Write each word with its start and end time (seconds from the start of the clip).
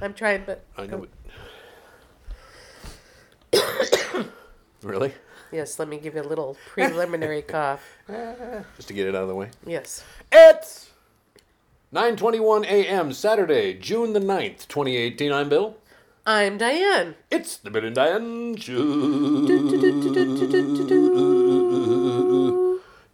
I'm 0.00 0.14
trying, 0.14 0.44
but 0.46 0.64
I 0.76 0.86
know 0.86 1.06
it. 3.52 4.26
really? 4.82 5.12
Yes. 5.52 5.78
Let 5.78 5.88
me 5.88 5.98
give 5.98 6.14
you 6.14 6.22
a 6.22 6.24
little 6.24 6.56
preliminary 6.68 7.42
cough. 7.54 7.82
Ah, 8.08 8.64
just 8.76 8.88
to 8.88 8.94
get 8.94 9.06
it 9.06 9.14
out 9.14 9.22
of 9.22 9.28
the 9.28 9.34
way. 9.34 9.50
Yes. 9.66 10.04
It's 10.32 10.90
9:21 11.92 12.64
a.m. 12.64 13.12
Saturday, 13.12 13.74
June 13.74 14.12
the 14.12 14.20
9th, 14.20 14.68
2018. 14.68 15.32
I'm 15.32 15.48
Bill. 15.48 15.76
I'm 16.26 16.58
Diane. 16.58 17.16
It's 17.30 17.56
the 17.56 17.70
Bill 17.70 17.84
and 17.84 17.94
Diane 17.94 18.56
Show. 18.56 19.48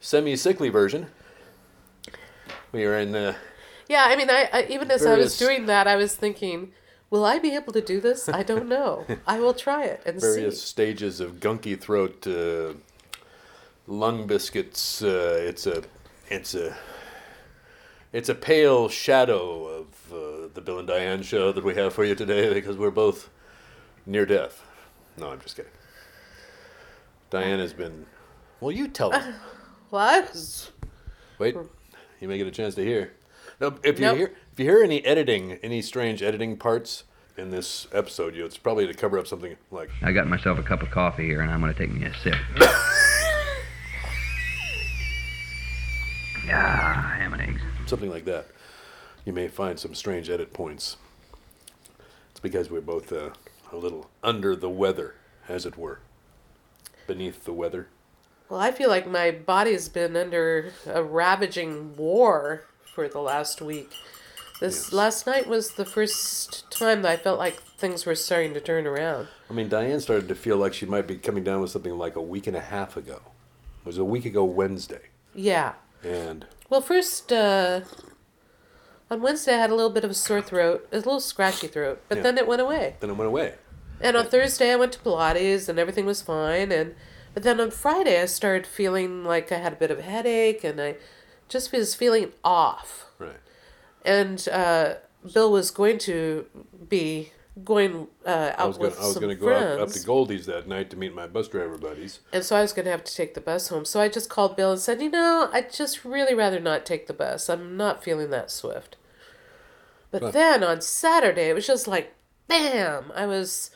Semi-sickly 0.01 0.69
version. 0.69 1.07
We 2.73 2.85
are 2.85 2.99
in 2.99 3.13
the 3.13 3.37
yeah, 3.89 4.05
I 4.09 4.17
mean, 4.17 4.31
I, 4.31 4.49
I 4.53 4.67
even 4.69 4.91
as 4.91 5.07
I 5.07 5.17
was 5.17 5.39
doing 5.39 5.67
that, 5.67 5.87
I 5.87 5.97
was 5.97 6.15
thinking, 6.15 6.73
will 7.11 7.25
I 7.25 7.39
be 7.39 7.55
able 7.55 7.73
to 7.73 7.81
do 7.81 8.01
this? 8.01 8.29
I 8.29 8.43
don't 8.43 8.69
know. 8.69 9.05
I 9.27 9.39
will 9.39 9.55
try 9.55 9.85
it 9.85 10.03
and 10.05 10.21
various 10.21 10.61
see. 10.61 10.67
stages 10.67 11.21
of 11.21 11.41
gunky 11.41 11.79
throat, 11.79 12.27
uh, 12.27 12.75
lung 13.87 14.27
biscuits. 14.27 15.03
Uh, 15.03 15.39
it's 15.41 15.67
a, 15.67 15.85
it's 16.29 16.55
a, 16.55 16.77
it's 18.13 18.29
a 18.29 18.35
pale 18.35 18.89
shadow 18.89 19.67
of 19.67 19.87
uh, 20.13 20.49
the 20.55 20.61
Bill 20.61 20.79
and 20.79 20.89
Diane 20.89 21.23
show 21.23 21.53
that 21.53 21.63
we 21.65 21.75
have 21.75 21.93
for 21.93 22.05
you 22.05 22.15
today 22.15 22.53
because 22.53 22.77
we're 22.77 22.91
both 22.91 23.31
near 24.05 24.27
death. 24.27 24.63
No, 25.17 25.31
I'm 25.31 25.41
just 25.41 25.57
kidding. 25.57 25.71
Diane 27.31 27.59
has 27.59 27.73
been. 27.73 28.07
Well, 28.61 28.73
you 28.73 28.89
tell 28.89 29.11
them. 29.11 29.35
What? 29.91 30.71
Wait, 31.39 31.55
you 32.21 32.29
may 32.29 32.39
get 32.39 32.47
a 32.47 32.51
chance 32.51 32.75
to 32.75 32.85
hear. 32.85 33.13
No, 33.61 33.75
if 33.83 33.99
you 33.99 34.05
Nope. 34.07 34.17
hear 34.19 34.33
if 34.53 34.61
you 34.61 34.65
hear 34.67 34.83
any 34.83 35.05
editing, 35.05 35.53
any 35.63 35.81
strange 35.83 36.23
editing 36.23 36.57
parts 36.57 37.05
in 37.37 37.51
this 37.51 37.87
episode, 37.93 38.35
you 38.35 38.45
it's 38.45 38.57
probably 38.59 38.87
to 38.87 38.95
cover 38.95 39.19
up 39.19 39.27
something 39.27 39.57
like 39.71 39.91
I 40.03 40.13
got 40.13 40.27
myself 40.27 40.59
a 40.59 40.63
cup 40.63 40.83
of 40.83 40.91
coffee 40.91 41.25
here, 41.27 41.41
and 41.41 41.51
I'm 41.51 41.61
going 41.61 41.73
to 41.73 41.79
take 41.79 41.91
me 41.91 42.05
a 42.07 42.15
sip. 42.23 42.35
ah, 46.51 47.15
ham 47.19 47.33
and 47.35 47.43
eggs. 47.43 47.61
something 47.87 48.11
like 48.11 48.25
that. 48.27 48.47
You 49.25 49.33
may 49.33 49.49
find 49.49 49.79
some 49.79 49.95
strange 49.95 50.31
edit 50.31 50.53
points. 50.53 50.97
It's 52.31 52.41
because 52.41 52.71
we're 52.71 52.81
both 52.81 53.13
uh, 53.13 53.31
a 53.73 53.77
little 53.77 54.11
under 54.23 54.55
the 54.55 54.71
weather, 54.71 55.15
as 55.49 55.67
it 55.67 55.77
were. 55.77 56.01
Beneath 57.07 57.45
the 57.45 57.53
weather. 57.53 57.89
Well, 58.49 58.61
I 58.61 58.71
feel 58.71 58.89
like 58.89 59.09
my 59.09 59.31
body's 59.33 59.89
been 59.89 60.17
under 60.17 60.73
a 60.87 61.03
ravaging 61.03 61.97
war 61.97 62.65
for 62.97 63.07
the 63.09 63.21
last 63.21 63.61
week. 63.61 63.91
This 64.59 64.85
Yes. 64.87 64.93
last 64.95 65.27
night 65.27 65.47
was 65.47 65.73
the 65.73 65.85
first 65.85 66.71
time 66.71 67.03
that 67.03 67.13
I 67.13 67.17
felt 67.19 67.39
like 67.39 67.57
things 67.77 68.07
were 68.07 68.15
starting 68.15 68.55
to 68.55 68.61
turn 68.61 68.87
around. 68.87 69.29
I 69.51 69.53
mean, 69.53 69.69
Diane 69.69 70.01
started 70.01 70.29
to 70.29 70.35
feel 70.35 70.57
like 70.57 70.73
she 70.73 70.87
might 70.87 71.07
be 71.07 71.17
coming 71.19 71.45
down 71.45 71.61
with 71.61 71.71
something 71.71 71.97
like 71.99 72.17
a 72.17 72.23
week 72.23 72.47
and 72.47 72.57
a 72.57 72.61
half 72.61 72.97
ago. 72.97 73.21
It 73.81 73.85
was 73.87 73.99
a 73.99 74.05
week 74.05 74.25
ago 74.25 74.45
Wednesday, 74.45 75.03
Yeah. 75.35 75.75
and 76.03 76.47
Well, 76.71 76.81
first, 76.81 77.31
uh, 77.35 77.83
on 79.11 79.21
Wednesday 79.21 79.55
I 79.55 79.59
had 79.59 79.69
a 79.71 79.75
little 79.75 79.91
bit 79.91 80.03
of 80.05 80.11
a 80.11 80.15
sore 80.15 80.41
throat, 80.41 80.89
a 80.91 80.97
little 80.97 81.21
scratchy 81.21 81.67
throat, 81.67 82.01
but 82.09 82.17
Yeah. 82.19 82.23
then 82.23 82.39
it 82.39 82.47
went 82.47 82.63
away. 82.63 82.97
then 83.01 83.11
it 83.11 83.17
went 83.19 83.29
away. 83.29 83.57
And 84.01 84.17
on 84.17 84.27
Thursday 84.27 84.73
I 84.73 84.77
went 84.77 84.93
to 84.95 84.99
Pilates 85.01 85.69
and 85.69 85.79
everything 85.79 86.07
was 86.07 86.23
fine. 86.23 86.73
And 86.73 86.95
but 87.35 87.43
then 87.43 87.61
on 87.61 87.71
Friday 87.71 88.23
I 88.23 88.25
started 88.25 88.67
feeling 88.67 89.23
like 89.23 89.53
I 89.53 89.57
had 89.59 89.75
a 89.75 89.77
bit 89.77 89.91
of 89.91 89.99
a 89.99 90.03
headache 90.03 90.65
and 90.65 90.81
I 90.81 90.97
just 91.49 91.73
was 91.73 91.95
feeling 91.95 92.33
off. 92.45 93.07
Right. 93.19 93.37
And 94.05 94.47
uh, 94.51 94.95
Bill 95.33 95.51
was 95.51 95.71
going 95.71 95.99
to 95.99 96.47
be 96.89 97.33
going 97.65 98.07
uh, 98.27 98.53
out 98.53 98.61
I 98.61 98.65
was 98.67 98.79
with 98.79 98.99
I 99.01 99.05
was 99.05 99.15
some 99.15 99.29
to 99.29 99.35
go 99.35 99.49
up, 99.49 99.81
up 99.81 99.89
to 99.91 100.05
Goldie's 100.05 100.45
that 100.47 100.69
night 100.69 100.91
to 100.91 100.97
meet 100.97 101.15
my 101.15 101.27
bus 101.27 101.49
driver 101.49 101.79
buddies. 101.79 102.21
and 102.33 102.45
so 102.45 102.55
I 102.55 102.61
was 102.61 102.73
going 102.75 102.85
to 102.85 102.91
have 102.91 103.05
to 103.05 103.15
take 103.15 103.33
the 103.35 103.41
bus 103.41 103.69
home. 103.69 103.85
So 103.87 104.01
I 104.01 104.09
just 104.09 104.29
called 104.29 104.57
Bill 104.57 104.73
and 104.73 104.81
said, 104.81 105.01
you 105.01 105.09
know, 105.11 105.49
I'd 105.53 105.73
just 105.73 106.05
really 106.05 106.35
rather 106.35 106.61
not 106.61 106.85
take 106.85 107.07
the 107.07 107.15
bus. 107.15 107.49
I'm 107.49 107.77
not 107.77 108.05
feeling 108.05 108.29
that 108.31 108.51
swift. 108.51 108.97
But 110.11 110.23
Huh. 110.23 110.31
then 110.33 110.63
on 110.63 110.81
Saturday, 110.83 111.49
it 111.49 111.55
was 111.55 111.67
just 111.67 111.89
like, 111.89 112.15
bam! 112.47 113.11
I 113.15 113.27
was 113.27 113.71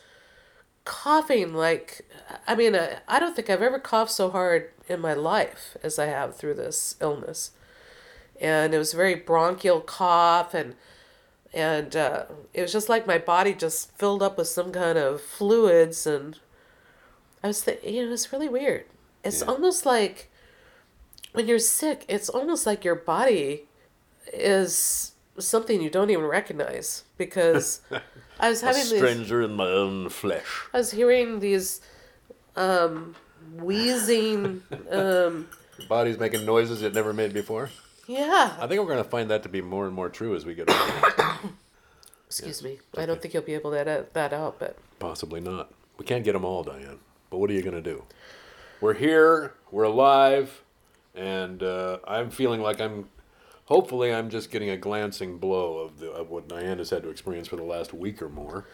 coughing 0.85 1.53
like, 1.53 2.07
I 2.47 2.55
mean, 2.55 2.75
I, 2.75 2.99
I 3.07 3.19
don't 3.19 3.35
think 3.35 3.49
I've 3.49 3.61
ever 3.61 3.79
coughed 3.79 4.11
so 4.11 4.29
hard 4.29 4.69
in 4.87 4.99
my 4.99 5.13
life 5.13 5.75
as 5.83 5.97
I 5.99 6.05
have 6.05 6.35
through 6.37 6.53
this 6.55 6.95
illness. 7.01 7.51
And 8.41 8.73
it 8.73 8.77
was 8.79 8.93
a 8.93 8.97
very 8.97 9.15
bronchial 9.15 9.79
cough, 9.81 10.53
and 10.53 10.75
and 11.53 11.95
uh, 11.95 12.25
it 12.53 12.61
was 12.63 12.71
just 12.73 12.89
like 12.89 13.05
my 13.05 13.17
body 13.19 13.53
just 13.53 13.95
filled 13.97 14.23
up 14.23 14.37
with 14.37 14.47
some 14.47 14.71
kind 14.71 14.97
of 14.97 15.21
fluids, 15.21 16.07
and 16.07 16.39
I 17.43 17.47
was 17.47 17.63
thinking, 17.63 17.93
you 17.93 18.05
know, 18.05 18.11
it's 18.13 18.33
really 18.33 18.49
weird. 18.49 18.85
It's 19.23 19.41
Yeah. 19.41 19.47
almost 19.47 19.85
like 19.85 20.29
when 21.33 21.47
you're 21.47 21.59
sick, 21.59 22.03
it's 22.07 22.29
almost 22.29 22.65
like 22.65 22.83
your 22.83 22.95
body 22.95 23.67
is 24.33 25.11
something 25.37 25.81
you 25.81 25.89
don't 25.89 26.09
even 26.09 26.25
recognize 26.25 27.03
because 27.17 27.81
I 28.39 28.49
was 28.49 28.63
A 28.63 28.65
having 28.65 28.81
these. 28.81 28.97
stranger 28.97 29.41
in 29.43 29.53
my 29.53 29.67
own 29.67 30.09
flesh. 30.09 30.63
I 30.73 30.77
was 30.79 30.91
hearing 30.91 31.39
these 31.41 31.79
um, 32.55 33.15
wheezing. 33.55 34.63
Um, 34.91 35.47
Your 35.77 35.87
body's 35.87 36.17
making 36.19 36.45
noises 36.45 36.81
it 36.81 36.93
never 36.93 37.13
made 37.13 37.33
before. 37.33 37.69
Yeah. 38.11 38.55
I 38.59 38.67
think 38.67 38.79
we're 38.79 38.87
going 38.87 39.03
to 39.03 39.09
find 39.09 39.29
that 39.29 39.43
to 39.43 39.49
be 39.49 39.61
more 39.61 39.85
and 39.85 39.95
more 39.95 40.09
true 40.09 40.35
as 40.35 40.45
we 40.45 40.53
get 40.53 40.69
older. 40.69 41.37
Excuse 42.27 42.63
me. 42.63 42.79
I 42.97 43.05
don't 43.05 43.21
think 43.21 43.33
you'll 43.33 43.43
be 43.43 43.53
able 43.53 43.71
to 43.71 43.79
edit 43.79 44.13
that 44.13 44.33
out, 44.33 44.57
but 44.59 44.77
Possibly 44.99 45.41
not. 45.41 45.71
We 45.97 46.05
can't 46.05 46.23
get 46.23 46.33
them 46.33 46.45
all, 46.45 46.63
Diane. 46.63 46.99
But 47.29 47.37
what 47.39 47.49
are 47.49 47.53
you 47.53 47.61
going 47.61 47.75
to 47.75 47.81
do? 47.81 48.03
We're 48.79 48.93
here. 48.93 49.53
We're 49.71 49.83
alive, 49.83 50.63
and 51.15 51.61
uh, 51.61 51.99
I'm 52.07 52.29
feeling 52.29 52.61
like 52.61 52.81
I'm. 52.81 53.09
Hopefully, 53.65 54.13
I'm 54.13 54.29
just 54.29 54.51
getting 54.51 54.69
a 54.69 54.77
glancing 54.77 55.37
blow 55.37 55.77
of 55.77 55.99
the 55.99 56.11
of 56.11 56.29
what 56.29 56.47
Diane 56.47 56.79
has 56.79 56.89
had 56.89 57.03
to 57.03 57.09
experience 57.09 57.47
for 57.47 57.55
the 57.55 57.63
last 57.63 57.93
week 57.93 58.21
or 58.21 58.29
more. 58.29 58.65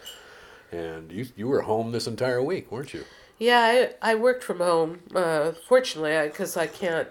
And 0.72 1.12
you 1.12 1.28
you 1.36 1.48
were 1.48 1.62
home 1.62 1.92
this 1.92 2.08
entire 2.08 2.42
week, 2.42 2.72
weren't 2.72 2.94
you? 2.94 3.04
yeah, 3.38 3.60
I, 4.02 4.12
I 4.12 4.16
worked 4.16 4.44
from 4.44 4.58
home. 4.60 5.00
Uh, 5.14 5.52
fortunately, 5.68 6.28
because 6.28 6.58
I, 6.58 6.68
can't. 6.68 7.08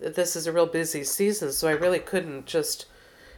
This 0.00 0.34
is 0.36 0.46
a 0.46 0.52
real 0.52 0.66
busy 0.66 1.04
season, 1.04 1.52
so 1.52 1.68
I 1.68 1.72
really 1.72 1.98
couldn't 1.98 2.46
just 2.46 2.86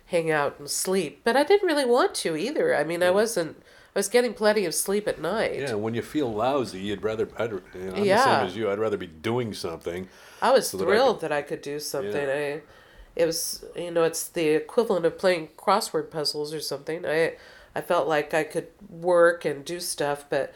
hang 0.07 0.31
out 0.31 0.57
and 0.59 0.71
sleep. 0.71 1.21
But 1.25 1.37
I 1.37 1.43
didn't 1.45 1.67
really 1.67 1.85
want 1.85 2.15
to 2.17 2.37
either. 2.37 2.75
I 2.77 2.85
mean, 2.85 3.03
I 3.03 3.11
wasn't. 3.11 3.57
I 3.95 3.99
was 3.99 4.09
getting 4.09 4.33
plenty 4.33 4.65
of 4.65 4.75
sleep 4.75 5.07
at 5.07 5.21
night. 5.21 5.55
Yeah. 5.59 5.75
When 5.75 5.93
you 5.95 6.01
feel 6.03 6.33
lousy, 6.33 6.81
you'd 6.81 7.03
rather. 7.03 7.29
I'd, 7.37 7.51
you 7.51 7.61
know, 7.75 7.93
I'm 7.97 8.05
Yeah. 8.05 8.17
the 8.17 8.39
same 8.39 8.47
as 8.47 8.57
you. 8.57 8.71
I'd 8.71 8.79
rather 8.79 8.97
be 8.97 9.07
doing 9.07 9.53
something. 9.53 10.09
I 10.41 10.51
was 10.53 10.69
so 10.71 10.79
that 10.79 10.85
I 10.85 10.87
thrilled 10.87 11.17
could- 11.21 11.29
that 11.31 11.33
I 11.33 11.43
could 11.43 11.61
do 11.63 11.79
something. 11.79 12.13
Yeah. 12.29 12.57
I, 12.57 12.63
it 13.15 13.27
was 13.27 13.65
you 13.77 13.91
know 13.91 14.05
it's 14.05 14.27
the 14.29 14.49
equivalent 14.49 15.05
of 15.05 15.19
playing 15.19 15.49
crossword 15.59 16.11
puzzles 16.11 16.55
or 16.55 16.61
something. 16.61 17.05
I 17.05 17.35
I 17.75 17.81
felt 17.83 18.07
like 18.09 18.33
I 18.33 18.45
could 18.45 18.69
work 18.89 19.45
and 19.45 19.65
do 19.65 19.81
stuff, 19.81 20.25
but 20.31 20.55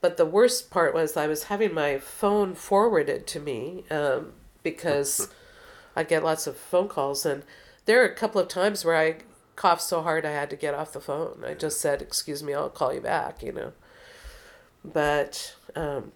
but 0.00 0.16
the 0.16 0.24
worst 0.24 0.70
part 0.70 0.94
was 0.94 1.16
I 1.16 1.26
was 1.26 1.44
having 1.44 1.74
my 1.74 1.98
phone 1.98 2.54
forwarded 2.54 3.26
to 3.28 3.40
me 3.40 3.84
um, 3.90 4.32
because 4.62 5.28
I 5.96 6.04
get 6.04 6.24
lots 6.24 6.46
of 6.46 6.56
phone 6.56 6.88
calls, 6.88 7.26
and 7.26 7.42
there 7.84 8.02
are 8.02 8.06
a 8.06 8.14
couple 8.14 8.40
of 8.40 8.48
times 8.48 8.84
where 8.84 8.96
I 8.96 9.16
coughed 9.56 9.82
so 9.82 10.02
hard 10.02 10.24
I 10.24 10.30
had 10.30 10.50
to 10.50 10.56
get 10.56 10.74
off 10.74 10.92
the 10.92 11.00
phone. 11.00 11.44
I 11.46 11.54
just 11.54 11.80
said, 11.80 12.02
"Excuse 12.02 12.42
me, 12.42 12.54
I'll 12.54 12.70
call 12.70 12.92
you 12.92 13.00
back," 13.00 13.42
you 13.42 13.52
know. 13.52 13.72
But 14.84 15.54
um, 15.76 16.12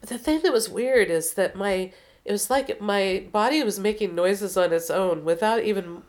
but 0.00 0.08
the 0.08 0.18
thing 0.18 0.42
that 0.42 0.52
was 0.52 0.68
weird 0.68 1.10
is 1.10 1.34
that 1.34 1.56
my 1.56 1.92
it 2.24 2.32
was 2.32 2.50
like 2.50 2.80
my 2.80 3.24
body 3.32 3.62
was 3.62 3.78
making 3.78 4.14
noises 4.14 4.56
on 4.56 4.72
its 4.72 4.90
own 4.90 5.24
without 5.24 5.62
even 5.62 6.02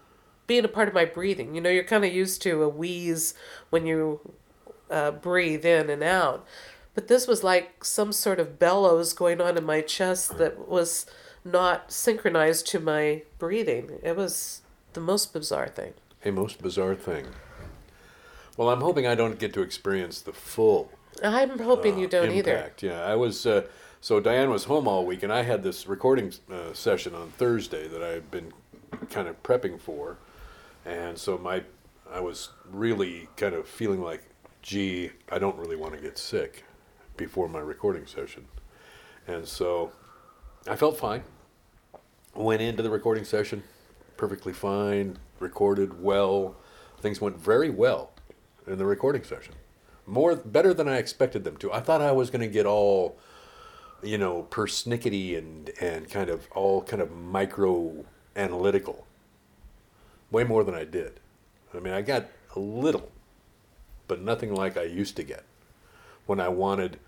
being 0.47 0.65
a 0.65 0.69
part 0.69 0.87
of 0.87 0.93
my 0.93 1.05
breathing. 1.05 1.53
You 1.53 1.61
know, 1.61 1.69
you're 1.69 1.83
kind 1.83 2.05
of 2.05 2.13
used 2.13 2.41
to 2.43 2.63
a 2.63 2.69
wheeze 2.69 3.33
when 3.69 3.85
you 3.85 4.33
uh, 4.89 5.11
breathe 5.11 5.65
in 5.65 5.89
and 5.89 6.01
out. 6.01 6.45
But 6.95 7.07
this 7.07 7.27
was 7.27 7.43
like 7.43 7.83
some 7.83 8.11
sort 8.11 8.39
of 8.39 8.57
bellows 8.57 9.13
going 9.13 9.39
on 9.39 9.57
in 9.57 9.63
my 9.63 9.81
chest 9.81 10.39
that 10.39 10.67
was 10.67 11.05
not 11.51 11.91
synchronized 11.91 12.67
to 12.67 12.79
my 12.79 13.23
breathing. 13.39 13.99
It 14.03 14.15
was 14.15 14.61
the 14.93 15.01
most 15.01 15.33
bizarre 15.33 15.67
thing. 15.67 15.93
A 16.25 16.31
most 16.31 16.61
bizarre 16.61 16.95
thing. 16.95 17.27
Well, 18.55 18.69
I'm 18.69 18.81
hoping 18.81 19.05
I 19.05 19.15
don't 19.15 19.37
get 19.37 19.53
to 19.53 19.61
experience 19.61 20.21
the 20.21 20.33
full 20.33 20.91
I'm 21.23 21.59
hoping 21.59 21.97
you 21.97 22.07
uh, 22.07 22.09
don't 22.09 22.31
either. 22.31 22.55
impact. 22.55 22.83
Yeah, 22.83 23.03
I 23.03 23.15
was. 23.15 23.45
Uh, 23.45 23.63
so 24.01 24.19
Diane 24.19 24.49
was 24.49 24.65
home 24.65 24.87
all 24.87 25.05
week, 25.05 25.23
and 25.23 25.33
I 25.33 25.43
had 25.43 25.63
this 25.63 25.87
recording 25.87 26.31
uh, 26.51 26.73
session 26.73 27.15
on 27.15 27.29
Thursday 27.31 27.87
that 27.87 28.03
I 28.03 28.09
had 28.09 28.29
been 28.29 28.53
kind 29.09 29.27
of 29.27 29.41
prepping 29.43 29.79
for, 29.79 30.17
and 30.85 31.17
so 31.17 31.37
my, 31.37 31.63
I 32.11 32.19
was 32.19 32.49
really 32.69 33.27
kind 33.35 33.55
of 33.55 33.67
feeling 33.67 34.01
like, 34.01 34.23
gee, 34.61 35.11
I 35.31 35.39
don't 35.39 35.57
really 35.57 35.75
want 35.75 35.95
to 35.95 35.99
get 35.99 36.17
sick 36.17 36.63
before 37.17 37.49
my 37.49 37.59
recording 37.59 38.05
session, 38.05 38.45
and 39.27 39.47
so 39.47 39.91
I 40.67 40.75
felt 40.75 40.97
fine. 40.97 41.23
Went 42.37 42.61
into 42.61 42.83
the 42.83 42.89
recording 42.89 43.25
session 43.25 43.63
perfectly 44.17 44.51
fine, 44.51 45.17
recorded 45.39 46.01
well. 46.01 46.55
Things 46.99 47.21
went 47.21 47.39
very 47.39 47.69
well. 47.69 48.11
in 48.65 48.77
the 48.77 48.85
recording 48.85 49.23
session. 49.23 49.53
More 50.05 50.35
better 50.35 50.73
than 50.73 50.89
I 50.89 50.97
expected 50.97 51.45
them 51.45 51.55
to. 51.57 51.71
I 51.71 51.79
thought 51.79 52.01
I 52.01 52.11
was 52.11 52.29
going 52.29 52.41
to 52.41 52.47
get 52.47 52.65
all, 52.65 53.17
you 54.03 54.17
know, 54.17 54.47
persnickety 54.49 55.37
and 55.37 55.69
and 55.79 56.09
kind 56.09 56.29
of 56.29 56.47
all 56.51 56.81
kind 56.81 57.01
of 57.01 57.11
micro 57.11 58.03
analytical. 58.35 59.05
Way 60.31 60.43
more 60.43 60.65
than 60.65 60.75
I 60.75 60.83
did. 60.83 61.21
I 61.73 61.79
mean, 61.79 61.93
I 61.93 62.01
got 62.01 62.25
a 62.55 62.59
little, 62.59 63.11
but 64.07 64.21
nothing 64.21 64.53
like 64.53 64.75
I 64.77 64.83
used 64.83 65.15
to 65.15 65.23
get 65.23 65.43
when 66.25 66.41
I 66.41 66.49
wanted 66.49 66.99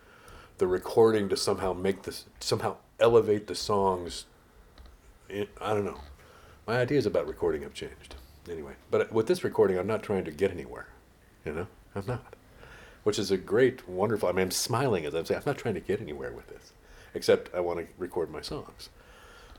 the 0.60 0.68
recording 0.68 1.28
to 1.30 1.36
somehow 1.36 1.74
make 1.74 2.04
this 2.04 2.26
somehow 2.40 2.78
elevate 3.00 3.48
the 3.48 3.56
songs. 3.56 4.26
I 5.30 5.74
don't 5.74 5.86
know. 5.86 6.00
My 6.68 6.78
ideas 6.80 7.06
about 7.06 7.28
recording 7.28 7.62
have 7.64 7.74
changed. 7.74 8.16
Anyway, 8.50 8.74
but 8.90 9.12
with 9.12 9.28
this 9.28 9.44
recording, 9.44 9.78
I'm 9.78 9.88
not 9.88 10.02
trying 10.04 10.24
to 10.26 10.32
get 10.32 10.52
anywhere. 10.52 10.88
You 11.46 11.54
know, 11.54 11.68
I'm 11.96 12.06
not. 12.08 12.36
Which 13.04 13.20
is 13.20 13.32
a 13.32 13.38
great, 13.38 13.88
wonderful. 13.88 14.28
I 14.30 14.32
mean, 14.34 14.44
I'm 14.44 14.52
smiling 14.52 15.06
as 15.06 15.14
I'm 15.14 15.26
saying. 15.26 15.40
I'm 15.40 15.44
not 15.50 15.58
trying 15.58 15.76
to 15.76 15.80
get 15.80 16.02
anywhere 16.02 16.32
with 16.32 16.48
this, 16.48 16.74
except 17.14 17.54
I 17.56 17.60
want 17.60 17.80
to 17.80 17.88
record 17.98 18.30
my 18.32 18.42
songs. 18.42 18.90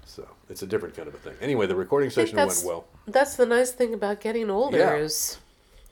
So 0.04 0.28
it's 0.48 0.62
a 0.62 0.66
different 0.66 0.96
kind 0.96 1.08
of 1.08 1.14
a 1.14 1.18
thing. 1.18 1.34
Anyway, 1.40 1.66
the 1.66 1.76
recording 1.76 2.10
session 2.10 2.36
went 2.36 2.62
well. 2.64 2.86
That's 3.06 3.36
the 3.36 3.46
nice 3.46 3.70
thing 3.72 3.94
about 3.94 4.20
getting 4.20 4.50
older 4.50 4.78
Yeah. 4.78 4.94
is 4.96 5.38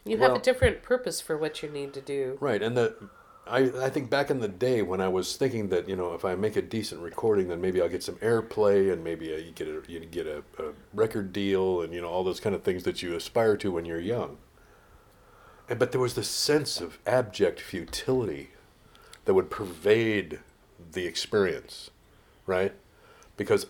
you 0.04 0.18
have 0.18 0.32
Well- 0.32 0.40
a 0.40 0.42
different 0.42 0.82
purpose 0.82 1.20
for 1.20 1.36
what 1.36 1.62
you 1.62 1.68
need 1.68 1.94
to 1.94 2.00
do. 2.00 2.36
Right, 2.40 2.62
and 2.62 2.76
the 2.76 2.96
I 3.48 3.86
I 3.86 3.90
think 3.90 4.10
back 4.10 4.30
in 4.30 4.40
the 4.40 4.48
day 4.48 4.82
when 4.82 5.00
I 5.00 5.08
was 5.08 5.36
thinking 5.36 5.68
that 5.68 5.88
you 5.88 5.96
know 5.96 6.14
if 6.14 6.24
I 6.24 6.34
make 6.34 6.56
a 6.56 6.62
decent 6.62 7.00
recording, 7.00 7.48
then 7.48 7.60
maybe 7.60 7.80
I'll 7.80 7.88
get 7.88 8.02
some 8.02 8.16
airplay 8.16 8.92
and 8.92 9.02
maybe 9.02 9.32
uh, 9.32 9.38
you 9.38 9.52
get 9.52 9.68
a 9.68 9.82
you 9.90 10.00
get 10.00 10.26
a, 10.26 10.38
a 10.58 10.72
record 10.92 11.32
deal 11.32 11.80
and 11.80 11.92
you 11.92 12.00
know 12.00 12.08
all 12.08 12.24
those 12.24 12.40
kind 12.40 12.54
of 12.54 12.62
things 12.62 12.84
that 12.84 13.02
you 13.02 13.14
aspire 13.14 13.56
to 13.58 13.72
when 13.72 13.84
you're 13.84 14.00
young. 14.00 14.38
And 15.68 15.78
but 15.78 15.92
there 15.92 16.00
was 16.00 16.14
this 16.14 16.28
sense 16.28 16.80
of 16.80 16.98
abject 17.06 17.60
futility 17.60 18.50
that 19.24 19.34
would 19.34 19.50
pervade 19.50 20.40
the 20.92 21.06
experience, 21.06 21.90
right? 22.46 22.72
Because 23.36 23.66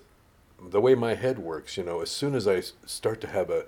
the 0.60 0.80
way 0.80 0.94
my 0.94 1.14
head 1.14 1.38
works, 1.38 1.76
you 1.76 1.84
know, 1.84 2.00
as 2.00 2.10
soon 2.10 2.34
as 2.34 2.46
I 2.46 2.62
start 2.86 3.20
to 3.22 3.26
have 3.28 3.50
a, 3.50 3.64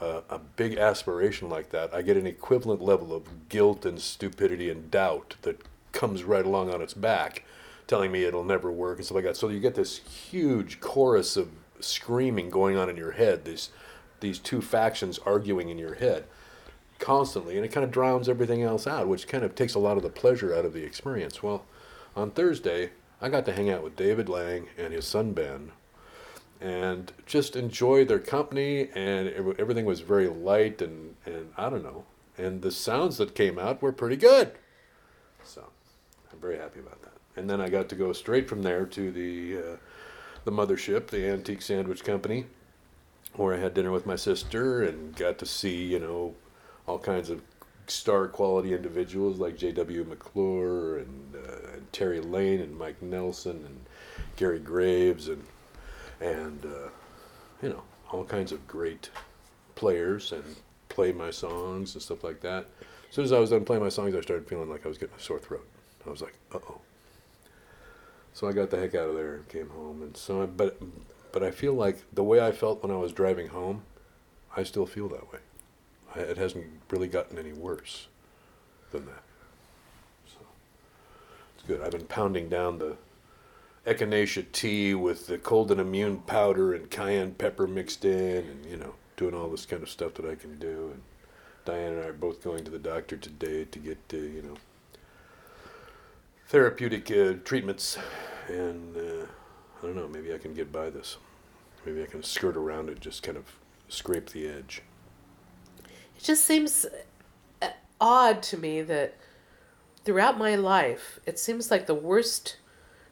a, 0.00 0.22
a 0.30 0.38
big 0.38 0.76
aspiration 0.76 1.48
like 1.48 1.70
that, 1.70 1.94
I 1.94 2.02
get 2.02 2.16
an 2.16 2.26
equivalent 2.26 2.80
level 2.80 3.14
of 3.14 3.48
guilt 3.48 3.84
and 3.84 4.00
stupidity 4.00 4.70
and 4.70 4.90
doubt 4.90 5.36
that 5.42 5.60
comes 5.92 6.22
right 6.22 6.44
along 6.44 6.72
on 6.72 6.82
its 6.82 6.94
back, 6.94 7.44
telling 7.86 8.12
me 8.12 8.24
it'll 8.24 8.44
never 8.44 8.70
work 8.70 8.98
and 8.98 9.04
stuff 9.04 9.16
like 9.16 9.24
that. 9.24 9.36
So 9.36 9.48
you 9.48 9.60
get 9.60 9.74
this 9.74 9.98
huge 9.98 10.80
chorus 10.80 11.36
of 11.36 11.50
screaming 11.80 12.50
going 12.50 12.76
on 12.76 12.88
in 12.88 12.96
your 12.96 13.12
head, 13.12 13.44
these, 13.44 13.70
these 14.20 14.38
two 14.38 14.60
factions 14.60 15.18
arguing 15.20 15.68
in 15.68 15.78
your 15.78 15.94
head 15.94 16.24
constantly, 16.98 17.56
and 17.56 17.64
it 17.64 17.72
kind 17.72 17.84
of 17.84 17.90
drowns 17.90 18.28
everything 18.28 18.62
else 18.62 18.86
out, 18.86 19.08
which 19.08 19.28
kind 19.28 19.44
of 19.44 19.54
takes 19.54 19.74
a 19.74 19.78
lot 19.78 19.96
of 19.96 20.02
the 20.02 20.08
pleasure 20.08 20.54
out 20.54 20.64
of 20.64 20.72
the 20.72 20.82
experience. 20.82 21.42
Well, 21.42 21.64
on 22.16 22.32
Thursday, 22.32 22.90
I 23.20 23.28
got 23.28 23.44
to 23.46 23.52
hang 23.52 23.70
out 23.70 23.82
with 23.82 23.96
David 23.96 24.28
Lang 24.28 24.68
and 24.76 24.92
his 24.92 25.06
son 25.06 25.32
Ben 25.32 25.72
and 26.60 27.12
just 27.26 27.56
enjoy 27.56 28.04
their 28.04 28.18
company 28.18 28.88
and 28.94 29.28
ev- 29.28 29.56
everything 29.58 29.84
was 29.84 30.00
very 30.00 30.28
light 30.28 30.82
and, 30.82 31.14
and 31.24 31.52
I 31.56 31.70
don't 31.70 31.82
know. 31.84 32.04
And 32.36 32.62
the 32.62 32.70
sounds 32.70 33.18
that 33.18 33.34
came 33.34 33.58
out 33.58 33.82
were 33.82 33.92
pretty 33.92 34.16
good. 34.16 34.52
So 35.44 35.64
I'm 36.32 36.38
very 36.40 36.58
happy 36.58 36.80
about 36.80 37.02
that. 37.02 37.12
And 37.36 37.48
then 37.48 37.60
I 37.60 37.68
got 37.68 37.88
to 37.90 37.94
go 37.94 38.12
straight 38.12 38.48
from 38.48 38.62
there 38.62 38.86
to 38.86 39.10
the 39.10 39.58
uh, 39.58 39.76
the 40.44 40.52
mothership, 40.52 41.08
the 41.08 41.28
Antique 41.28 41.62
Sandwich 41.62 42.04
Company, 42.04 42.46
where 43.34 43.54
I 43.54 43.58
had 43.58 43.74
dinner 43.74 43.92
with 43.92 44.06
my 44.06 44.16
sister 44.16 44.82
and 44.82 45.14
got 45.14 45.38
to 45.38 45.46
see, 45.46 45.84
you 45.84 45.98
know, 45.98 46.34
all 46.86 46.98
kinds 46.98 47.28
of 47.28 47.42
star 47.86 48.28
quality 48.28 48.72
individuals 48.74 49.38
like 49.38 49.56
J.W. 49.56 50.04
McClure 50.04 50.98
and, 50.98 51.34
uh, 51.34 51.74
and 51.74 51.92
Terry 51.92 52.20
Lane 52.20 52.60
and 52.60 52.76
Mike 52.76 53.00
Nelson 53.02 53.62
and 53.66 53.80
Gary 54.36 54.58
Graves 54.58 55.28
and 55.28 55.44
and 56.20 56.64
uh, 56.64 56.88
you 57.62 57.68
know 57.68 57.82
all 58.10 58.24
kinds 58.24 58.52
of 58.52 58.66
great 58.66 59.10
players 59.74 60.32
and 60.32 60.56
play 60.88 61.12
my 61.12 61.30
songs 61.30 61.94
and 61.94 62.02
stuff 62.02 62.24
like 62.24 62.40
that. 62.40 62.66
As 63.08 63.14
soon 63.14 63.24
as 63.24 63.32
I 63.32 63.38
was 63.38 63.50
done 63.50 63.64
playing 63.64 63.82
my 63.82 63.88
songs, 63.88 64.14
I 64.14 64.20
started 64.20 64.48
feeling 64.48 64.68
like 64.68 64.84
I 64.84 64.88
was 64.88 64.98
getting 64.98 65.16
a 65.16 65.20
sore 65.20 65.38
throat. 65.38 65.66
I 66.06 66.10
was 66.10 66.22
like, 66.22 66.34
uh 66.52 66.58
oh. 66.68 66.80
So 68.32 68.48
I 68.48 68.52
got 68.52 68.70
the 68.70 68.78
heck 68.78 68.94
out 68.94 69.10
of 69.10 69.14
there 69.16 69.34
and 69.34 69.48
came 69.48 69.68
home. 69.70 70.02
And 70.02 70.16
so, 70.16 70.46
but 70.46 70.80
but 71.32 71.42
I 71.42 71.50
feel 71.50 71.74
like 71.74 71.98
the 72.12 72.24
way 72.24 72.40
I 72.40 72.52
felt 72.52 72.82
when 72.82 72.90
I 72.90 72.96
was 72.96 73.12
driving 73.12 73.48
home, 73.48 73.82
I 74.56 74.62
still 74.62 74.86
feel 74.86 75.08
that 75.08 75.32
way. 75.32 75.40
I, 76.14 76.20
it 76.20 76.38
hasn't 76.38 76.66
really 76.90 77.08
gotten 77.08 77.38
any 77.38 77.52
worse 77.52 78.08
than 78.90 79.06
that. 79.06 79.22
So 80.26 80.38
it's 81.54 81.66
good. 81.66 81.82
I've 81.82 81.92
been 81.92 82.06
pounding 82.06 82.48
down 82.48 82.78
the 82.78 82.96
echinacea 83.86 84.44
tea 84.52 84.94
with 84.94 85.26
the 85.26 85.38
cold 85.38 85.70
and 85.70 85.80
immune 85.80 86.18
powder 86.18 86.74
and 86.74 86.90
cayenne 86.90 87.32
pepper 87.32 87.66
mixed 87.66 88.04
in, 88.04 88.44
and 88.44 88.66
you 88.66 88.76
know, 88.76 88.94
doing 89.16 89.34
all 89.34 89.48
this 89.48 89.66
kind 89.66 89.82
of 89.82 89.90
stuff 89.90 90.14
that 90.14 90.26
I 90.26 90.34
can 90.34 90.58
do. 90.58 90.90
And 90.92 91.02
Diane 91.64 91.94
and 91.94 92.04
I 92.04 92.08
are 92.08 92.12
both 92.12 92.42
going 92.42 92.64
to 92.64 92.70
the 92.70 92.78
doctor 92.78 93.16
today 93.16 93.64
to 93.64 93.78
get, 93.78 93.98
uh, 94.12 94.16
you 94.16 94.42
know, 94.42 94.54
therapeutic 96.48 97.10
uh, 97.10 97.34
treatments, 97.44 97.98
and 98.48 98.96
uh, 98.96 99.26
I 99.82 99.86
don't 99.86 99.96
know. 99.96 100.08
Maybe 100.08 100.32
I 100.32 100.38
can 100.38 100.54
get 100.54 100.72
by 100.72 100.90
this. 100.90 101.18
Maybe 101.84 102.02
I 102.02 102.06
can 102.06 102.22
skirt 102.22 102.56
around 102.56 102.88
it, 102.88 103.00
just 103.00 103.22
kind 103.22 103.36
of 103.36 103.44
scrape 103.88 104.30
the 104.30 104.48
edge. 104.48 104.82
It 106.16 106.24
just 106.24 106.44
seems 106.44 106.84
uh, 107.62 107.68
odd 108.00 108.42
to 108.44 108.56
me 108.56 108.82
that 108.82 109.16
throughout 110.04 110.38
my 110.38 110.56
life, 110.56 111.20
it 111.26 111.38
seems 111.38 111.70
like 111.70 111.86
the 111.86 111.94
worst 111.94 112.56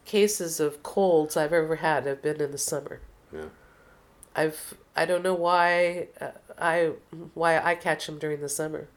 cases 0.07 0.61
of 0.61 0.83
colds 0.83 1.37
I've 1.37 1.53
ever 1.53 1.77
had 1.77 2.07
have 2.07 2.23
been 2.23 2.41
in 2.41 2.53
the 2.53 2.59
summer. 2.59 3.01
Yeah. 3.33 3.47
I've 4.35 4.75
I 4.95 5.05
don't 5.07 5.23
know 5.23 5.35
why 5.35 6.09
uh, 6.21 6.31
I 6.59 6.93
why 7.35 7.59
I 7.59 7.75
catch 7.75 8.07
them 8.07 8.19
during 8.19 8.41
the 8.41 8.49
summer. 8.49 8.89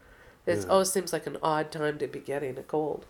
It 0.46 0.60
Yeah. 0.60 0.64
always 0.70 0.90
seems 0.92 1.12
like 1.12 1.26
an 1.26 1.36
odd 1.42 1.70
time 1.70 1.98
to 1.98 2.06
be 2.06 2.20
getting 2.20 2.56
a 2.58 2.62
cold. 2.62 3.04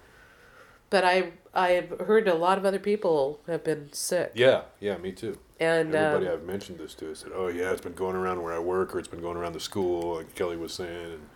But 0.91 1.05
I 1.05 1.32
I've 1.55 1.91
heard 2.00 2.26
a 2.29 2.35
lot 2.35 2.58
of 2.58 2.64
other 2.64 2.79
people 2.81 3.41
have 3.47 3.62
been 3.64 3.93
sick. 3.93 4.32
Yeah, 4.35 4.62
yeah, 4.81 4.96
me 4.99 5.12
too. 5.12 5.38
And 5.61 5.94
Everybody 5.94 6.26
um, 6.29 6.32
I've 6.35 6.44
mentioned 6.44 6.79
this 6.79 6.94
to 6.94 7.06
has 7.08 7.20
said, 7.20 7.32
"Oh 7.35 7.49
yeah, 7.49 7.70
it's 7.70 7.81
been 7.82 7.93
going 7.94 8.17
around 8.17 8.43
where 8.43 8.55
I 8.55 8.58
work, 8.58 8.94
or 8.94 8.99
it's 8.99 9.08
been 9.08 9.20
going 9.20 9.37
around 9.37 9.53
the 9.53 9.61
school." 9.61 10.17
Like 10.17 10.35
Kelly 10.35 10.56
was 10.56 10.73
saying, 10.73 11.12
and 11.12 11.29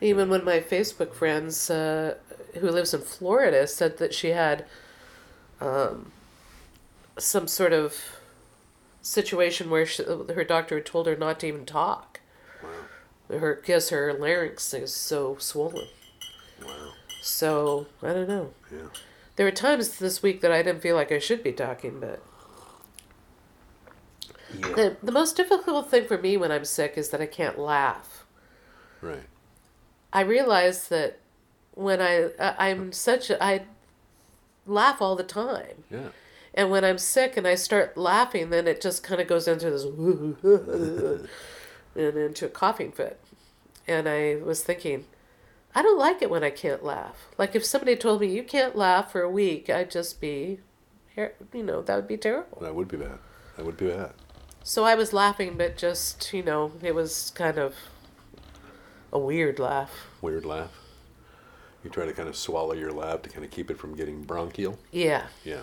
Even 0.00 0.28
one 0.28 0.40
of 0.40 0.46
my 0.46 0.60
Facebook 0.60 1.14
friends 1.14 1.70
uh, 1.70 2.16
who 2.58 2.68
lives 2.70 2.92
in 2.92 3.00
Florida 3.02 3.66
said 3.66 3.98
that 3.98 4.12
she 4.14 4.30
had 4.30 4.64
um, 5.60 6.12
some 7.18 7.46
sort 7.48 7.72
of 7.72 7.94
situation 9.02 9.70
where 9.70 9.86
she, 9.86 10.02
her 10.04 10.44
doctor 10.44 10.76
had 10.76 10.86
told 10.86 11.06
her 11.06 11.16
not 11.16 11.40
to 11.40 11.46
even 11.48 11.66
talk. 11.66 12.20
wow, 12.62 12.88
Her 13.28 13.54
because 13.54 13.88
her 13.88 14.12
larynx 14.12 14.74
is 14.74 14.94
so 14.94 15.36
swollen. 15.38 15.88
wow, 16.62 16.92
So 17.22 17.86
I 18.02 18.12
don't 18.12 18.28
know. 18.28 18.52
yeah, 18.70 18.88
There 19.36 19.46
were 19.46 19.52
times 19.52 19.98
this 19.98 20.22
week 20.22 20.40
that 20.42 20.52
I 20.52 20.62
didn't 20.62 20.82
feel 20.82 20.96
like 20.96 21.12
I 21.12 21.18
should 21.20 21.42
be 21.42 21.52
talking, 21.52 22.00
but 22.00 22.22
yeah, 24.52 24.74
the 24.74 24.96
the 25.02 25.12
most 25.12 25.36
difficult 25.36 25.88
thing 25.90 26.06
for 26.06 26.18
me 26.18 26.36
when 26.36 26.50
I'm 26.52 26.64
sick 26.64 26.94
is 26.96 27.10
that 27.10 27.20
I 27.20 27.26
can't 27.26 27.58
laugh. 27.58 28.24
right, 29.02 29.26
I 30.12 30.20
realize 30.22 30.88
that 30.88 31.18
when 31.74 32.00
I 32.00 32.30
I- 32.38 32.70
I'm 32.70 32.92
such 32.92 33.30
a 33.30 33.42
I 33.42 33.66
laugh 34.70 35.02
all 35.02 35.16
the 35.16 35.24
time. 35.24 35.84
yeah, 35.90 36.08
And 36.54 36.70
when 36.70 36.84
I'm 36.84 36.98
sick 36.98 37.36
and 37.36 37.46
I 37.46 37.54
start 37.54 37.96
laughing, 37.96 38.50
then 38.50 38.66
it 38.66 38.80
just 38.80 39.02
kind 39.02 39.20
of 39.20 39.26
goes 39.26 39.48
into 39.48 39.70
this 39.70 39.84
and 41.94 42.16
into 42.16 42.46
a 42.46 42.48
coughing 42.48 42.92
fit. 42.92 43.20
And 43.86 44.08
I 44.08 44.36
was 44.36 44.62
thinking, 44.62 45.06
I 45.74 45.82
don't 45.82 45.98
like 45.98 46.22
it 46.22 46.30
when 46.30 46.44
I 46.44 46.50
can't 46.50 46.84
laugh. 46.84 47.16
Like 47.38 47.54
if 47.54 47.64
somebody 47.64 47.96
told 47.96 48.20
me 48.20 48.28
you 48.28 48.42
can't 48.42 48.76
laugh 48.76 49.12
for 49.12 49.22
a 49.22 49.30
week, 49.30 49.70
I'd 49.70 49.90
just 49.90 50.20
be, 50.20 50.60
you 51.16 51.62
know, 51.62 51.82
that 51.82 51.96
would 51.96 52.08
be 52.08 52.16
terrible. 52.16 52.58
that 52.60 52.74
would 52.74 52.88
be 52.88 52.96
bad. 52.96 53.18
That 53.56 53.66
would 53.66 53.76
be 53.76 53.88
bad. 53.88 54.12
So 54.62 54.84
I 54.84 54.94
was 54.94 55.12
laughing, 55.12 55.56
but 55.56 55.76
just 55.76 56.32
you 56.32 56.42
know, 56.42 56.72
it 56.82 56.94
was 56.94 57.32
kind 57.34 57.58
of 57.58 57.74
a 59.12 59.18
weird 59.18 59.58
laugh. 59.58 60.06
Weird 60.20 60.44
laugh. 60.44 60.70
You 61.84 61.90
try 61.90 62.04
to 62.04 62.12
kind 62.12 62.28
of 62.28 62.36
swallow 62.36 62.74
your 62.74 62.92
lab 62.92 63.22
to 63.22 63.30
kind 63.30 63.44
of 63.44 63.50
keep 63.50 63.70
it 63.70 63.78
from 63.78 63.94
getting 63.96 64.22
bronchial. 64.22 64.78
Yeah. 64.92 65.26
Yeah, 65.44 65.62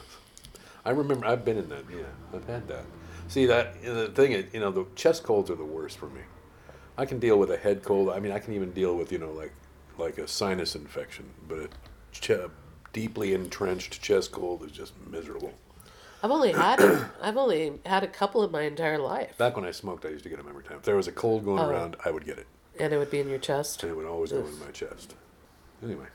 I 0.85 0.91
remember. 0.91 1.25
I've 1.27 1.45
been 1.45 1.57
in 1.57 1.69
that. 1.69 1.83
Yeah, 1.91 2.03
I've 2.33 2.45
had 2.47 2.67
that. 2.69 2.85
See 3.27 3.45
that 3.45 3.81
the 3.83 4.07
thing 4.09 4.31
is, 4.31 4.45
you 4.53 4.59
know, 4.59 4.71
the 4.71 4.85
chest 4.95 5.23
colds 5.23 5.49
are 5.51 5.55
the 5.55 5.65
worst 5.65 5.97
for 5.97 6.07
me. 6.07 6.21
I 6.97 7.05
can 7.05 7.19
deal 7.19 7.37
with 7.37 7.51
a 7.51 7.57
head 7.57 7.83
cold. 7.83 8.09
I 8.09 8.19
mean, 8.19 8.31
I 8.31 8.39
can 8.39 8.53
even 8.53 8.71
deal 8.71 8.95
with 8.95 9.11
you 9.11 9.19
know 9.19 9.31
like 9.31 9.53
like 9.97 10.17
a 10.17 10.27
sinus 10.27 10.75
infection, 10.75 11.25
but 11.47 11.57
a 11.59 11.69
ch- 12.11 12.31
deeply 12.93 13.33
entrenched 13.33 14.01
chest 14.01 14.31
cold 14.31 14.63
is 14.63 14.71
just 14.71 14.93
miserable. 15.09 15.53
I've 16.23 16.31
only 16.31 16.51
had 16.53 16.79
I've 17.21 17.37
only 17.37 17.73
had 17.85 18.03
a 18.03 18.07
couple 18.07 18.43
in 18.43 18.51
my 18.51 18.63
entire 18.63 18.97
life, 18.97 19.37
Back 19.37 19.55
when 19.55 19.65
I 19.65 19.71
smoked, 19.71 20.03
I 20.05 20.09
used 20.09 20.23
to 20.23 20.29
get 20.29 20.37
them 20.39 20.47
every 20.49 20.63
time. 20.63 20.77
If 20.77 20.83
there 20.83 20.95
was 20.95 21.07
a 21.07 21.11
cold 21.11 21.45
going 21.45 21.59
Oh. 21.59 21.69
around, 21.69 21.95
I 22.03 22.09
would 22.09 22.25
get 22.25 22.39
it, 22.39 22.47
and 22.79 22.91
it 22.93 22.97
would 22.97 23.11
be 23.11 23.19
in 23.19 23.29
your 23.29 23.37
chest. 23.39 23.83
and 23.83 23.91
it 23.91 23.95
would 23.95 24.07
always 24.07 24.31
go 24.31 24.39
in 24.39 24.59
my 24.59 24.71
chest. 24.71 25.13
Anyway, 25.83 26.07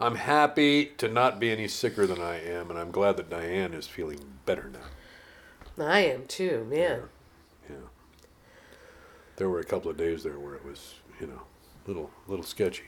I'm 0.00 0.14
happy 0.16 0.86
to 0.98 1.08
not 1.08 1.38
be 1.40 1.50
any 1.50 1.68
sicker 1.68 2.06
than 2.06 2.20
I 2.20 2.42
am, 2.42 2.70
and 2.70 2.78
I'm 2.78 2.90
glad 2.90 3.16
that 3.16 3.30
Diane 3.30 3.74
is 3.74 3.86
feeling 3.86 4.20
better 4.46 4.70
now. 4.72 5.84
I 5.84 6.00
am 6.00 6.26
too, 6.26 6.66
man. 6.68 7.02
Yeah. 7.68 7.76
There 9.36 9.48
were 9.48 9.60
a 9.60 9.64
couple 9.64 9.90
of 9.90 9.96
days 9.96 10.22
there 10.22 10.38
where 10.38 10.54
it 10.54 10.64
was, 10.64 10.94
you 11.20 11.26
know, 11.26 11.42
a 11.84 11.88
little 11.88 12.10
little 12.26 12.44
sketchy. 12.44 12.84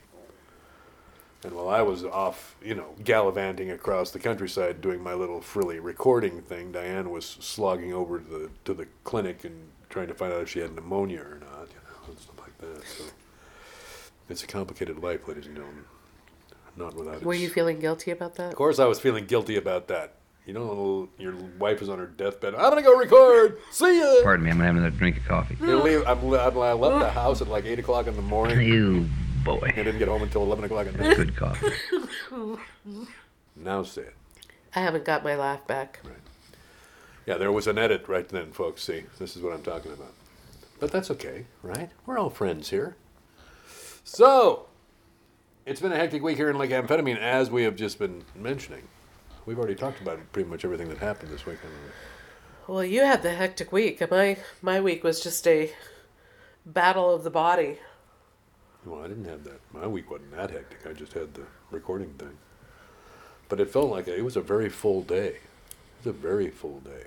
And 1.43 1.55
while 1.55 1.69
I 1.69 1.81
was 1.81 2.05
off, 2.05 2.57
you 2.62 2.75
know, 2.75 2.95
gallivanting 3.02 3.71
across 3.71 4.11
the 4.11 4.19
countryside 4.19 4.81
doing 4.81 5.02
my 5.02 5.14
little 5.14 5.40
frilly 5.40 5.79
recording 5.79 6.43
thing, 6.43 6.71
Diane 6.71 7.11
was 7.11 7.25
slogging 7.25 7.95
over 7.95 8.19
to 8.19 8.25
the 8.25 8.50
to 8.64 8.75
the 8.75 8.87
clinic 9.05 9.45
and 9.45 9.69
trying 9.88 10.09
to 10.09 10.14
find 10.14 10.33
out 10.33 10.43
if 10.43 10.50
she 10.50 10.61
had 10.61 10.75
pneumonia 10.75 11.21
or 11.21 11.38
not, 11.40 11.69
you 11.69 11.76
know, 11.76 12.09
and 12.09 12.19
stuff 12.19 12.38
like 12.38 12.57
that. 12.59 12.85
So 12.87 13.05
it's 14.30 14.42
a 14.42 14.46
complicated 14.46 15.02
life, 15.02 15.26
ladies 15.28 15.46
and 15.46 15.56
gentlemen. 15.56 15.84
Not 16.76 16.94
without 16.94 17.16
it. 17.16 17.22
Were 17.25 17.32
its- 17.34 17.42
you 17.42 17.49
feeling 17.50 17.78
guilty 17.80 18.10
about 18.10 18.37
that? 18.37 18.49
Of 18.50 18.54
course, 18.56 18.78
I 18.78 18.87
was 18.87 19.00
feeling 19.00 19.26
guilty 19.26 19.56
about 19.56 19.88
that. 19.88 20.14
You 20.46 20.54
know, 20.54 21.08
your 21.18 21.34
wife 21.58 21.82
is 21.82 21.88
on 21.88 21.99
her 21.99 22.06
deathbed. 22.06 22.54
I'm 22.54 22.70
gonna 22.70 22.82
go 22.82 22.96
record. 22.99 23.58
See 23.70 24.00
ya. 24.00 24.22
Pardon 24.22 24.44
me, 24.44 24.50
I'm 24.50 24.56
gonna 24.56 24.66
have 24.68 24.76
another 24.76 24.96
drink 24.96 25.18
of 25.18 25.25
coffee. 25.26 25.56
You 25.60 25.76
leave, 25.82 26.02
I'm, 26.06 26.18
I'm, 26.32 26.58
I 26.58 26.72
left 26.72 26.99
the 27.00 27.10
house 27.10 27.42
at 27.42 27.49
like 27.49 27.66
8 27.66 27.78
o'clock 27.78 28.06
in 28.06 28.16
the 28.16 28.22
morning. 28.22 28.58
You 28.66 29.06
boy. 29.44 29.60
I 29.62 29.70
didn't 29.72 29.99
get 29.99 30.08
home 30.08 30.22
until 30.22 30.42
11 30.42 30.64
o'clock 30.64 30.87
at 30.87 30.99
night. 30.99 31.16
Good 31.16 31.37
coffee. 31.37 31.68
Now 33.56 33.82
say 33.82 34.02
it. 34.02 34.14
I 34.75 34.80
haven't 34.80 35.04
got 35.04 35.25
my 35.25 35.34
laugh 35.37 35.66
back. 35.66 36.00
Right. 36.04 36.14
Yeah, 37.26 37.37
there 37.37 37.52
was 37.52 37.66
an 37.66 37.78
edit 37.78 38.08
right 38.08 38.28
then, 38.28 38.52
folks. 38.52 38.82
See, 38.82 39.04
this 39.18 39.37
is 39.37 39.42
what 39.42 39.52
I'm 39.52 39.62
talking 39.62 39.92
about. 39.92 40.12
But 40.78 40.90
that's 40.92 41.10
okay, 41.10 41.46
right? 41.62 41.90
We're 42.06 42.18
all 42.18 42.30
friends 42.30 42.70
here. 42.70 42.96
So, 44.12 44.67
it's 45.64 45.81
been 45.81 45.93
a 45.93 45.97
hectic 45.97 46.21
week 46.21 46.37
here 46.37 46.50
in 46.50 46.59
Lake 46.59 46.73
Amphetamine, 46.73 47.17
as 47.17 47.49
we 47.49 47.62
have 47.62 47.76
just 47.76 47.97
been 47.97 48.25
mentioning. 48.35 48.83
We've 49.47 49.57
already 49.57 49.76
talked 49.76 50.00
about 50.00 50.19
pretty 50.33 50.50
much 50.50 50.64
everything 50.64 50.88
that 50.88 50.99
happened 50.99 51.31
this 51.31 51.47
week. 51.47 51.59
Well, 52.67 52.85
you 52.85 53.02
had 53.02 53.23
the 53.23 53.33
hectic 53.33 53.71
week. 53.71 54.02
My 54.11 54.37
my 54.62 54.81
week 54.81 55.05
was 55.05 55.21
just 55.21 55.47
a 55.47 55.73
battle 56.67 57.14
of 57.14 57.23
the 57.23 57.31
body. 57.31 57.79
Well, 58.85 59.05
I 59.05 59.07
didn't 59.07 59.26
have 59.26 59.45
that. 59.45 59.61
My 59.73 59.87
week 59.87 60.11
wasn't 60.11 60.33
that 60.33 60.50
hectic. 60.50 60.88
I 60.88 60.93
just 60.93 61.12
had 61.12 61.33
the 61.35 61.47
recording 61.71 62.12
thing. 62.14 62.37
But 63.49 63.61
it 63.61 63.71
felt 63.71 63.93
like 63.93 64.09
it 64.09 64.25
was 64.25 64.37
a 64.37 64.40
very 64.40 64.71
full 64.71 65.02
day. 65.02 65.37
It 65.37 66.05
was 66.05 66.07
a 66.09 66.19
very 66.19 66.50
full 66.50 66.81
day. 66.81 67.05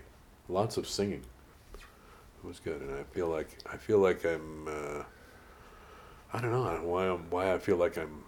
Lots 0.48 0.77
of 0.77 0.88
singing. 0.88 1.25
It 1.74 2.48
was 2.48 2.62
good, 2.62 2.79
and 2.79 2.98
I 2.98 3.03
feel 3.03 3.27
like 3.27 3.50
I 3.69 3.75
feel 3.75 4.00
like 4.00 4.24
I'm. 4.24 4.69
Uh, 4.69 5.03
I 6.33 6.41
don't 6.41 6.51
know 6.51 6.63
I 6.65 6.73
don't 6.73 6.83
know 6.83 6.89
why 6.89 7.07
I'm 7.07 7.29
why 7.29 7.53
I 7.53 7.59
feel 7.59 7.77
like 7.77 7.97
I'm 7.97 8.23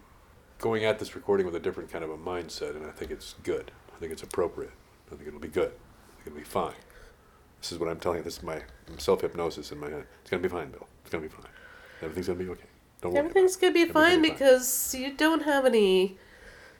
going 0.60 0.86
at 0.86 1.00
this 1.00 1.16
recording 1.16 1.46
with 1.46 1.56
a 1.56 1.60
different 1.60 1.92
kind 1.92 2.04
of 2.04 2.10
a 2.12 2.18
mindset, 2.18 2.76
and 2.76 2.86
I 2.86 2.92
think 2.92 3.12
it's 3.12 3.36
good. 3.44 3.72
I 3.96 4.00
think 4.00 4.12
it's 4.12 4.24
appropriate. 4.24 4.72
I 5.12 5.16
think 5.16 5.28
it'll 5.28 5.40
be 5.40 5.48
good. 5.48 5.70
I 5.72 6.24
think 6.24 6.28
it'll 6.28 6.38
be 6.38 6.44
fine. 6.44 6.74
This 7.62 7.72
is 7.72 7.80
what 7.80 7.90
I'm 7.90 8.00
telling 8.00 8.20
you. 8.20 8.24
This 8.24 8.38
is 8.38 8.44
my 8.44 8.62
self 8.98 9.22
hypnosis 9.22 9.72
in 9.72 9.80
my 9.80 9.90
head. 9.90 10.06
It's 10.22 10.30
gonna 10.30 10.44
be 10.44 10.50
fine, 10.50 10.70
Bill. 10.72 10.88
It's 11.02 11.10
gonna 11.12 11.24
be 11.24 11.30
fine. 11.30 11.48
Everything's 12.02 12.28
gonna 12.28 12.40
be 12.40 12.50
okay. 12.50 12.66
Don't 13.02 13.12
worry. 13.14 13.20
Everything's 13.20 13.56
gonna 13.56 13.74
be 13.74 13.86
fine 13.86 14.22
because 14.22 14.94
you 14.94 15.12
don't 15.14 15.44
have 15.44 15.66
any 15.66 16.18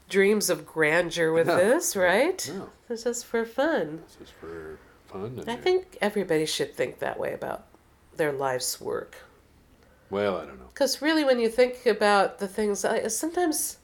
dreams 0.10 0.50
of 0.50 0.66
grandeur 0.66 1.32
with 1.34 1.48
No. 1.48 1.58
this, 1.58 1.96
right? 1.96 2.52
No. 2.54 2.70
It's 2.90 3.04
just 3.04 3.26
for 3.26 3.46
fun. 3.46 4.04
This 4.08 4.30
is 4.30 4.34
for 4.40 4.78
fun. 5.08 5.40
And 5.40 5.50
I 5.50 5.56
think 5.56 5.98
everybody 6.02 6.46
should 6.46 6.76
think 6.76 7.00
that 7.00 7.20
way 7.20 7.34
about 7.34 7.66
their 8.16 8.32
life's 8.32 8.80
work. 8.80 9.16
Well, 10.10 10.38
I 10.38 10.46
don't 10.46 10.60
know. 10.60 10.68
Because 10.74 11.02
really, 11.02 11.24
when 11.24 11.40
you 11.40 11.50
think 11.50 11.86
about 11.86 12.40
the 12.40 12.48
things, 12.48 12.86
I, 12.86 13.08
sometimes 13.08 13.78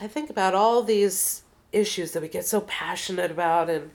I 0.00 0.06
think 0.06 0.30
about 0.30 0.54
all 0.54 0.82
these 0.82 1.42
issues 1.72 2.12
that 2.12 2.22
we 2.22 2.28
get 2.28 2.44
so 2.46 2.60
passionate 2.62 3.30
about, 3.30 3.70
and 3.70 3.90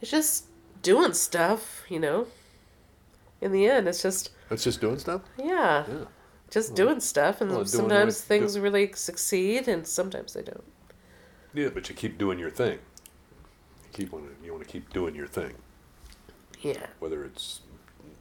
it's 0.00 0.10
just 0.10 0.44
doing 0.82 1.12
stuff, 1.12 1.84
you 1.88 1.98
know. 2.00 2.26
In 3.40 3.52
the 3.52 3.66
end, 3.68 3.86
it's 3.88 4.02
just, 4.02 4.30
It's 4.50 4.64
just 4.64 4.80
doing 4.80 4.98
stuff. 4.98 5.22
yeah, 5.38 5.84
Yeah. 5.88 6.04
just 6.50 6.74
doing 6.74 7.00
stuff, 7.00 7.40
and 7.40 7.50
well, 7.50 7.64
sometimes 7.66 8.20
things 8.20 8.54
do- 8.54 8.60
really 8.62 8.92
succeed, 8.94 9.68
and 9.68 9.86
sometimes 9.86 10.32
they 10.32 10.42
don't. 10.42 10.64
Yeah, 11.52 11.68
but 11.68 11.88
you 11.88 11.94
keep 11.94 12.18
doing 12.18 12.38
your 12.38 12.50
thing. 12.50 12.78
You 13.84 13.90
keep 13.92 14.10
to, 14.10 14.22
you 14.44 14.52
want 14.52 14.64
to 14.64 14.70
keep 14.70 14.92
doing 14.92 15.14
your 15.14 15.26
thing, 15.26 15.54
Yeah. 16.62 16.86
whether 16.98 17.24
it's 17.24 17.60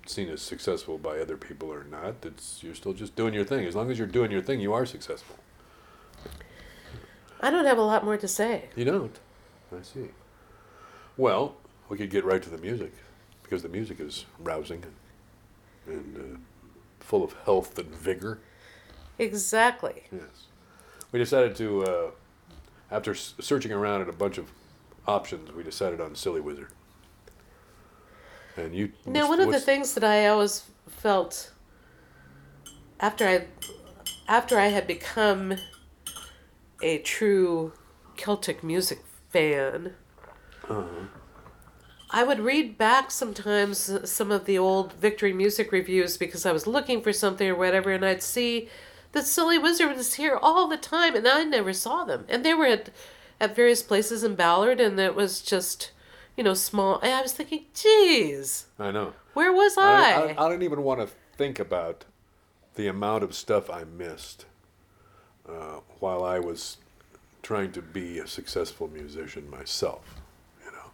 seen 0.10 0.30
as 0.30 0.42
successful 0.42 0.98
by 0.98 1.20
other 1.20 1.38
people 1.38 1.72
or 1.72 1.84
not. 1.84 2.16
It's 2.24 2.64
you're 2.64 2.76
still 2.76 2.94
just 2.94 3.16
doing 3.16 3.34
your 3.34 3.44
thing. 3.46 3.66
As 3.66 3.76
long 3.76 3.90
as 3.92 3.98
you're 3.98 4.08
doing 4.08 4.32
your 4.32 4.42
thing, 4.42 4.60
you 4.60 4.74
are 4.74 4.86
successful. 4.86 5.36
I 7.42 7.50
don't 7.52 7.66
have 7.66 7.78
a 7.78 7.82
lot 7.84 8.04
more 8.06 8.18
to 8.18 8.28
say. 8.28 8.70
You 8.76 8.86
don't. 8.86 9.20
I 9.78 9.82
see. 9.82 10.10
Well, 11.18 11.56
we 11.90 11.98
could 11.98 12.10
get 12.10 12.24
right 12.26 12.42
to 12.42 12.50
the 12.50 12.58
music 12.58 12.94
because 13.44 13.62
the 13.62 13.70
music 13.70 14.00
is 14.00 14.26
rousing 14.40 14.84
and, 15.88 15.96
and 15.96 16.18
uh, 16.36 16.38
full 17.00 17.24
of 17.24 17.34
health 17.46 17.78
and 17.78 17.90
vigor. 17.90 18.40
Exactly. 19.20 20.04
Yes. 20.12 20.48
We 21.12 21.20
decided 21.20 21.56
to, 21.58 21.84
uh, 21.84 22.12
after 22.92 23.12
s- 23.12 23.34
searching 23.40 23.72
around 23.72 24.02
at 24.02 24.10
a 24.10 24.14
bunch 24.14 24.38
of 24.38 24.52
options, 25.08 25.52
we 25.54 25.64
decided 25.64 26.02
on 26.02 26.16
Silly 26.16 26.42
Wizard. 26.42 26.70
And 28.58 28.74
you. 28.74 28.92
Now, 29.06 29.28
one 29.28 29.42
of 29.42 29.52
the 29.52 29.60
things 29.60 29.94
that 29.94 30.04
I 30.04 30.28
always 30.28 30.64
felt 30.88 31.52
after 33.00 33.28
I 33.28 33.48
after 34.28 34.58
I 34.58 34.68
had 34.68 34.88
become 34.88 35.56
a 36.82 37.00
true 37.00 37.74
Celtic 38.16 38.64
music 38.64 39.00
fan, 39.30 39.94
uh-huh. 40.70 41.08
I 42.12 42.24
would 42.24 42.40
read 42.40 42.78
back 42.78 43.12
sometimes 43.12 44.10
some 44.10 44.32
of 44.32 44.46
the 44.46 44.58
old 44.58 44.94
Victory 44.94 45.34
Music 45.34 45.72
reviews 45.72 46.18
because 46.18 46.46
I 46.46 46.52
was 46.52 46.66
looking 46.66 47.02
for 47.02 47.12
something 47.12 47.48
or 47.48 47.56
whatever, 47.56 47.92
and 47.92 48.06
I'd 48.06 48.24
see 48.24 48.70
the 49.12 49.22
Silly 49.22 49.58
Wizard 49.58 49.96
was 49.96 50.14
here 50.14 50.38
all 50.42 50.68
the 50.68 50.78
time, 50.78 51.16
and 51.16 51.28
I 51.28 51.44
never 51.44 51.74
saw 51.74 52.06
them. 52.06 52.26
And 52.30 52.46
they 52.46 52.54
were 52.54 52.68
at 52.68 52.90
at 53.40 53.56
various 53.56 53.84
places 53.84 54.24
in 54.24 54.36
Ballard, 54.36 54.80
and 54.80 54.98
it 55.00 55.14
was 55.14 55.42
just, 55.42 55.92
you 56.38 56.44
know, 56.44 56.54
small. 56.54 57.00
And 57.00 57.14
I 57.14 57.22
was 57.22 57.34
thinking, 57.34 57.66
geez, 57.74 58.66
I 58.80 58.92
know. 58.92 59.14
where 59.34 59.54
was 59.54 59.78
I, 59.78 59.84
I? 59.84 60.22
I, 60.38 60.46
I 60.46 60.50
don't 60.50 60.64
even 60.64 60.84
want 60.84 61.00
to 61.02 61.08
think 61.38 61.60
about 61.60 62.06
the 62.76 62.88
amount 62.88 63.24
of 63.24 63.34
stuff 63.34 63.70
I 63.70 63.84
missed 63.84 64.46
uh, 65.48 65.80
while 66.00 66.24
I 66.24 66.40
was 66.40 66.78
trying 67.42 67.72
to 67.72 67.82
be 67.82 68.20
a 68.20 68.28
successful 68.28 68.88
musician 68.88 69.50
myself, 69.50 70.22
you 70.66 70.72
know, 70.72 70.90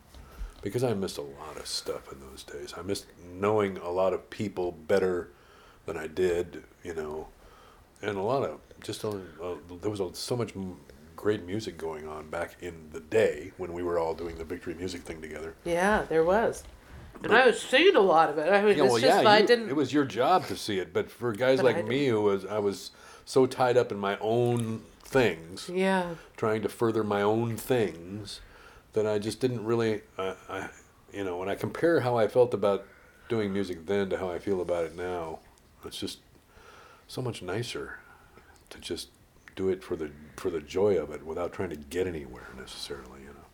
because 0.61 0.83
I 0.83 0.93
missed 0.93 1.17
a 1.17 1.21
lot 1.21 1.57
of 1.57 1.65
stuff 1.65 2.11
in 2.11 2.19
those 2.19 2.43
days. 2.43 2.73
I 2.77 2.81
missed 2.81 3.05
knowing 3.33 3.77
a 3.77 3.89
lot 3.89 4.13
of 4.13 4.29
people 4.29 4.71
better 4.71 5.29
than 5.85 5.97
I 5.97 6.07
did, 6.07 6.63
you 6.83 6.93
know, 6.93 7.29
and 8.01 8.17
a 8.17 8.21
lot 8.21 8.43
of 8.43 8.59
just 8.83 9.03
a, 9.03 9.09
uh, 9.09 9.55
there 9.81 9.89
was 9.89 9.99
a, 9.99 10.13
so 10.13 10.35
much 10.35 10.53
great 11.21 11.45
music 11.45 11.77
going 11.77 12.07
on 12.07 12.27
back 12.29 12.55
in 12.61 12.89
the 12.91 12.99
day 12.99 13.51
when 13.57 13.71
we 13.73 13.83
were 13.83 13.99
all 13.99 14.15
doing 14.15 14.39
the 14.39 14.43
Victory 14.43 14.73
Music 14.73 15.01
thing 15.03 15.21
together. 15.21 15.53
Yeah, 15.63 16.01
there 16.09 16.23
was. 16.23 16.63
And 17.23 17.31
I 17.31 17.45
was 17.45 17.61
seeing 17.61 17.95
a 17.95 17.99
lot 18.01 18.31
of 18.31 18.39
it. 18.39 18.51
I 18.51 18.63
mean, 18.63 18.75
Yeah, 18.75 18.85
it's 18.85 18.91
well, 18.93 19.01
just 19.01 19.23
yeah, 19.23 19.29
I 19.29 19.43
didn't. 19.43 19.69
it 19.69 19.75
was 19.75 19.93
your 19.93 20.03
job 20.03 20.47
to 20.47 20.55
see 20.57 20.79
it, 20.79 20.91
but 20.91 21.11
for 21.11 21.31
guys 21.31 21.61
But 21.61 21.75
like 21.75 21.87
me, 21.87 22.07
who 22.07 22.21
was 22.21 22.43
I 22.43 22.57
was 22.57 22.89
so 23.23 23.45
tied 23.45 23.77
up 23.77 23.91
in 23.91 23.99
my 23.99 24.17
own 24.19 24.81
things, 25.03 25.69
yeah, 25.71 26.15
trying 26.37 26.63
to 26.63 26.69
further 26.69 27.03
my 27.03 27.21
own 27.21 27.55
things, 27.55 28.41
that 28.93 29.05
I 29.05 29.19
just 29.19 29.39
didn't 29.39 29.63
really, 29.63 30.01
I, 30.17 30.33
I, 30.49 30.69
you 31.13 31.23
know, 31.23 31.37
when 31.37 31.49
I 31.49 31.53
compare 31.53 31.99
how 31.99 32.17
I 32.17 32.27
felt 32.27 32.55
about 32.55 32.87
doing 33.29 33.53
music 33.53 33.85
then 33.85 34.09
to 34.09 34.17
how 34.17 34.31
I 34.31 34.39
feel 34.39 34.59
about 34.59 34.85
it 34.85 34.95
now, 34.95 35.37
it's 35.85 35.99
just 35.99 36.17
so 37.07 37.21
much 37.21 37.43
nicer 37.43 37.99
to 38.71 38.79
just 38.79 39.09
do 39.55 39.69
it 39.69 39.83
for 39.83 39.95
the 39.95 40.11
for 40.37 40.49
the 40.49 40.59
joy 40.61 40.97
of 40.97 41.11
it 41.11 41.25
without 41.25 41.53
trying 41.53 41.69
to 41.69 41.75
get 41.75 42.07
anywhere 42.07 42.47
necessarily, 42.57 43.21
you 43.21 43.27
know. 43.27 43.45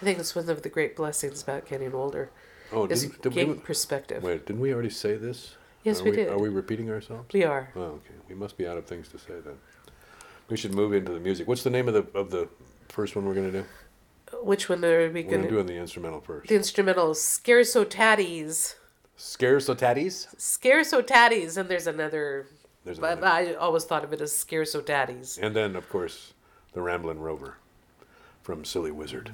I 0.00 0.04
think 0.04 0.18
it's 0.18 0.34
one 0.34 0.48
of 0.48 0.62
the 0.62 0.68
great 0.68 0.96
blessings 0.96 1.42
about 1.42 1.66
getting 1.66 1.94
older 1.94 2.30
Oh, 2.72 2.86
is 2.86 3.02
didn't, 3.02 3.22
did 3.22 3.34
we, 3.34 3.54
perspective. 3.54 4.22
wait, 4.22 4.46
didn't 4.46 4.60
we 4.60 4.72
already 4.72 4.90
say 4.90 5.16
this? 5.16 5.54
Yes, 5.84 6.00
Are 6.00 6.04
we 6.04 6.10
did. 6.12 6.28
Are 6.30 6.38
we 6.38 6.48
repeating 6.48 6.90
ourselves? 6.90 7.32
We 7.32 7.44
are. 7.44 7.70
Oh, 7.76 7.80
okay. 7.82 8.14
We 8.28 8.34
must 8.34 8.56
be 8.56 8.66
out 8.66 8.78
of 8.78 8.86
things 8.86 9.08
to 9.08 9.18
say 9.18 9.34
then. 9.44 9.58
We 10.48 10.56
should 10.56 10.74
move 10.74 10.92
into 10.92 11.12
the 11.12 11.20
music. 11.20 11.46
What's 11.46 11.62
the 11.62 11.70
name 11.70 11.88
of 11.88 11.94
the 11.94 12.18
of 12.18 12.30
the 12.30 12.48
first 12.88 13.14
one 13.16 13.26
we're 13.26 13.34
gonna 13.34 13.52
do? 13.52 13.64
Which 14.42 14.68
one 14.68 14.84
are 14.84 15.10
we 15.10 15.22
We're 15.22 15.30
going 15.30 15.42
to 15.42 15.48
do 15.48 15.62
the 15.62 15.74
instrumental 15.74 16.20
first. 16.20 16.48
The 16.48 16.56
instrumental 16.56 17.14
Scarce 17.14 17.76
o' 17.76 17.84
Tatties. 17.84 18.74
Scares 19.16 19.66
so 19.66 19.74
tatties. 19.74 20.26
Scarce 20.40 20.92
o' 20.92 21.02
Tatties, 21.02 21.56
and 21.56 21.68
there's 21.68 21.86
another. 21.86 22.46
There's 22.84 22.98
But. 22.98 23.24
I 23.24 23.54
always 23.54 23.84
thought 23.84 24.04
of 24.04 24.12
it 24.12 24.20
as 24.20 24.32
Scarso 24.32 24.84
Daddies. 24.84 25.38
And 25.40 25.56
then 25.56 25.74
of 25.76 25.88
course 25.88 26.34
the 26.72 26.82
Ramblin' 26.82 27.18
Rover 27.18 27.56
from 28.42 28.64
Silly 28.64 28.90
Wizard. 28.90 29.30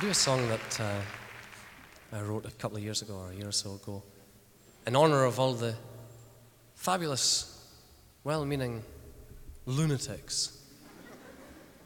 Do 0.00 0.10
a 0.10 0.14
song 0.14 0.46
that 0.48 0.80
uh, 0.80 1.00
I 2.12 2.20
wrote 2.20 2.44
a 2.44 2.50
couple 2.50 2.76
of 2.76 2.82
years 2.82 3.00
ago 3.00 3.14
or 3.14 3.30
a 3.30 3.34
year 3.34 3.48
or 3.48 3.52
so 3.52 3.76
ago 3.76 4.02
in 4.86 4.94
honor 4.94 5.24
of 5.24 5.40
all 5.40 5.54
the 5.54 5.74
fabulous, 6.74 7.66
well 8.22 8.44
meaning 8.44 8.82
lunatics 9.64 10.62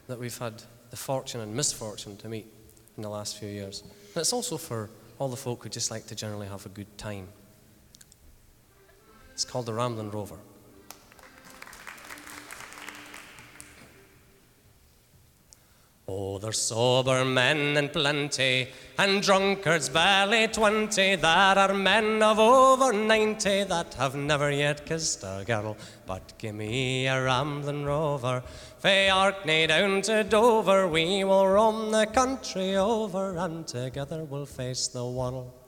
that 0.07 0.19
we've 0.19 0.37
had 0.37 0.61
the 0.89 0.97
fortune 0.97 1.39
and 1.39 1.55
misfortune 1.55 2.17
to 2.17 2.27
meet 2.27 2.51
in 2.97 3.03
the 3.03 3.09
last 3.09 3.37
few 3.37 3.47
years. 3.47 3.81
And 3.81 4.17
it's 4.17 4.33
also 4.33 4.57
for 4.57 4.89
all 5.17 5.29
the 5.29 5.37
folk 5.37 5.63
who 5.63 5.69
just 5.69 5.89
like 5.89 6.05
to 6.07 6.15
generally 6.15 6.47
have 6.47 6.65
a 6.65 6.69
good 6.69 6.97
time. 6.97 7.29
It's 9.31 9.45
called 9.45 9.67
the 9.67 9.73
Ramblin' 9.73 10.11
Rover. 10.11 10.37
Oh, 16.07 16.39
there's 16.39 16.59
sober 16.59 17.23
men 17.23 17.77
in 17.77 17.87
plenty, 17.87 18.67
and 18.97 19.21
drunkards 19.21 19.87
barely 19.87 20.47
twenty. 20.47 21.15
There 21.15 21.57
are 21.63 21.73
men 21.73 22.21
of 22.21 22.37
over 22.37 22.91
ninety 22.91 23.63
that 23.63 23.93
have 23.93 24.15
never 24.15 24.51
yet 24.51 24.85
kissed 24.85 25.23
a 25.23 25.43
girl. 25.45 25.77
But 26.05 26.33
give 26.37 26.55
me 26.55 27.07
a 27.07 27.23
ramblin' 27.23 27.85
rover, 27.85 28.43
fae 28.79 29.09
Orkney 29.09 29.67
down 29.67 30.01
to 30.01 30.23
Dover. 30.23 30.87
We 30.87 31.23
will 31.23 31.47
roam 31.47 31.91
the 31.91 32.07
country 32.07 32.75
over, 32.75 33.37
and 33.37 33.65
together 33.65 34.25
we'll 34.25 34.45
face 34.45 34.87
the 34.87 35.05
world. 35.05 35.60